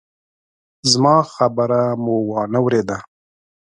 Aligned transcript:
زما 0.91 1.15
خبره 1.33 1.81
مو 2.03 2.15
وانه 2.29 2.59
ورېده! 2.65 2.97